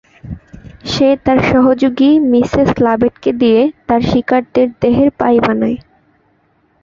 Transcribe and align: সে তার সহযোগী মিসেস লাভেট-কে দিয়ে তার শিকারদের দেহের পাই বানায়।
সে 0.85 1.07
তার 1.25 1.39
সহযোগী 1.51 2.09
মিসেস 2.31 2.69
লাভেট-কে 2.85 3.31
দিয়ে 3.41 3.59
তার 3.87 4.01
শিকারদের 4.09 4.67
দেহের 4.81 5.09
পাই 5.19 5.37
বানায়। 5.39 5.77